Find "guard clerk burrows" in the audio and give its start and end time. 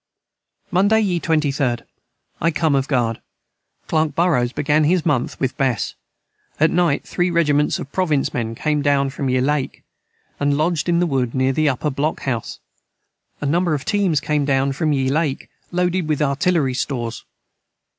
2.87-4.51